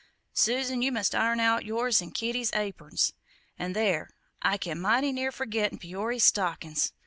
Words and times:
Susan, 0.33 0.81
you 0.81 0.91
must 0.91 1.13
iron 1.13 1.39
out 1.39 1.63
yours 1.63 2.01
an' 2.01 2.09
Kitty's 2.09 2.49
apurns; 2.55 3.13
an' 3.59 3.73
there, 3.73 4.09
I 4.41 4.57
came 4.57 4.79
mighty 4.81 5.11
near 5.11 5.31
forgettin' 5.31 5.77
Peory's 5.77 6.23
stockin's! 6.23 6.91